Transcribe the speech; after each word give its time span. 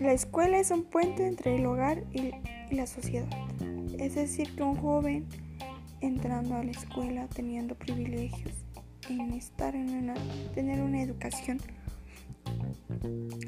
escuela 0.00 0.58
es 0.58 0.70
un 0.70 0.84
puente 0.84 1.26
entre 1.26 1.56
el 1.56 1.66
hogar 1.66 2.04
y, 2.12 2.32
la 2.74 2.86
sociedad. 2.86 3.28
Es 3.98 4.16
decir, 4.16 4.54
que 4.56 4.62
un 4.62 4.76
joven 4.76 5.26
entrando 6.00 6.56
a 6.56 6.64
la 6.64 6.72
escuela 6.72 7.28
teniendo 7.28 7.74
privilegios 7.76 8.52
en 9.08 9.32
estar 9.32 9.74
en 9.74 9.88
una 9.90 10.14
tener 10.52 10.82
una 10.82 11.00
educación 11.00 11.58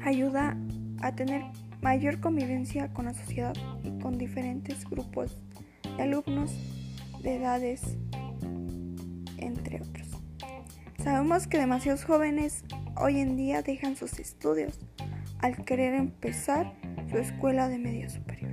ayuda 0.03 0.57
a 1.01 1.13
tener 1.13 1.43
mayor 1.81 2.21
convivencia 2.21 2.91
con 2.93 3.05
la 3.05 3.13
sociedad 3.13 3.53
y 3.83 3.99
con 3.99 4.17
diferentes 4.17 4.89
grupos 4.89 5.37
de 5.97 6.03
alumnos 6.03 6.51
de 7.21 7.35
edades 7.35 7.81
entre 9.37 9.81
otros. 9.81 10.07
Sabemos 11.03 11.45
que 11.47 11.57
demasiados 11.57 12.05
jóvenes 12.05 12.63
hoy 12.95 13.19
en 13.19 13.35
día 13.35 13.61
dejan 13.61 13.95
sus 13.95 14.17
estudios 14.19 14.79
al 15.39 15.63
querer 15.65 15.93
empezar 15.93 16.73
su 17.09 17.17
escuela 17.17 17.69
de 17.69 17.79
media 17.79 18.09
superior. 18.09 18.49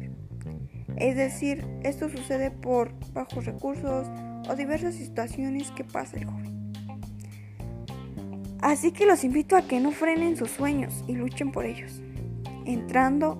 Es 0.96 1.16
decir, 1.16 1.66
esto 1.82 2.08
sucede 2.08 2.50
por 2.50 2.92
bajos 3.12 3.44
recursos 3.44 4.06
o 4.48 4.56
diversas 4.56 4.94
situaciones 4.94 5.70
que 5.72 5.84
pasa 5.84 6.16
el 6.16 6.24
joven. 6.24 6.72
Así 8.60 8.92
que 8.92 9.06
los 9.06 9.22
invito 9.22 9.56
a 9.56 9.62
que 9.62 9.80
no 9.80 9.90
frenen 9.90 10.36
sus 10.36 10.50
sueños 10.50 11.04
y 11.06 11.14
luchen 11.14 11.52
por 11.52 11.66
ellos, 11.66 12.00
entrando 12.64 13.38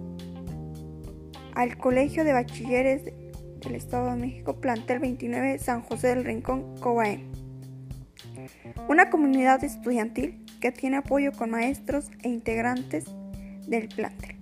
al 1.54 1.78
Colegio 1.78 2.22
de 2.22 2.34
Bachilleres 2.34 3.04
del 3.04 3.74
Estado 3.74 4.10
de 4.10 4.16
México, 4.16 4.60
plantel 4.60 4.98
29, 4.98 5.58
San 5.58 5.80
José 5.80 6.08
del 6.08 6.24
Rincón, 6.24 6.76
Cobaén. 6.80 7.32
Una 8.88 9.08
comunidad 9.08 9.64
estudiantil 9.64 10.44
que 10.60 10.70
tiene 10.70 10.98
apoyo 10.98 11.32
con 11.32 11.50
maestros 11.50 12.10
e 12.22 12.28
integrantes 12.28 13.06
del 13.66 13.88
plantel. 13.88 14.36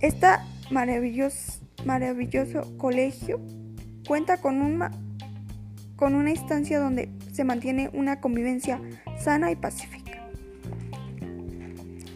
Este 0.00 0.26
maravilloso, 0.70 1.60
colegio 2.78 3.40
cuenta 4.06 4.38
con, 4.38 4.60
un, 4.60 4.82
con 5.96 6.14
una 6.14 6.30
instancia 6.30 6.78
donde 6.80 7.10
se 7.32 7.44
mantiene 7.44 7.90
una 7.92 8.20
convivencia 8.20 8.80
sana 9.18 9.50
y 9.50 9.56
pacífica. 9.56 10.26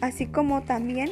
Así 0.01 0.27
como 0.27 0.63
también 0.63 1.11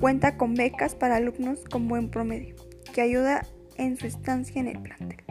cuenta 0.00 0.36
con 0.36 0.54
becas 0.54 0.94
para 0.94 1.16
alumnos 1.16 1.60
con 1.70 1.88
buen 1.88 2.10
promedio, 2.10 2.56
que 2.92 3.02
ayuda 3.02 3.46
en 3.76 3.96
su 3.96 4.06
estancia 4.06 4.60
en 4.60 4.68
el 4.68 4.80
plantel. 4.80 5.22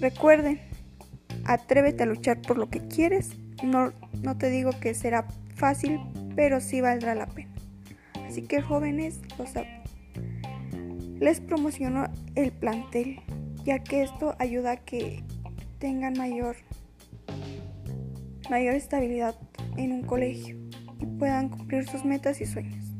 Recuerden, 0.00 0.60
atrévete 1.44 2.02
a 2.02 2.06
luchar 2.06 2.42
por 2.42 2.58
lo 2.58 2.68
que 2.68 2.80
quieres. 2.86 3.36
No, 3.62 3.92
no 4.22 4.36
te 4.36 4.50
digo 4.50 4.70
que 4.80 4.94
será 4.94 5.26
fácil, 5.54 6.00
pero 6.34 6.60
sí 6.60 6.80
valdrá 6.80 7.14
la 7.14 7.26
pena. 7.26 7.52
Así 8.26 8.42
que 8.42 8.60
jóvenes, 8.60 9.20
les 11.20 11.40
promociono 11.40 12.06
el 12.34 12.52
plantel, 12.52 13.20
ya 13.64 13.78
que 13.78 14.02
esto 14.02 14.34
ayuda 14.38 14.72
a 14.72 14.76
que 14.76 15.22
tengan 15.78 16.14
mayor, 16.18 16.56
mayor 18.50 18.74
estabilidad 18.74 19.34
en 19.76 19.92
un 19.92 20.02
colegio 20.02 20.56
y 21.00 21.06
puedan 21.18 21.48
cumplir 21.48 21.88
sus 21.88 22.04
metas 22.04 22.40
y 22.40 22.46
sueños. 22.46 22.93